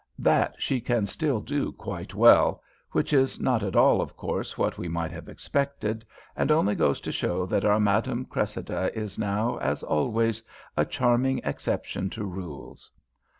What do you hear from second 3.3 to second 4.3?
not at all, of